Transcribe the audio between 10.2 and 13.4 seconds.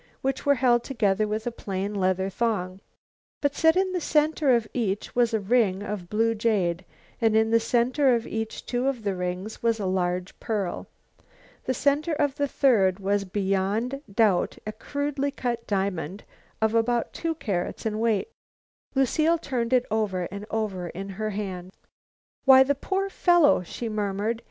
pearl. The center of the third was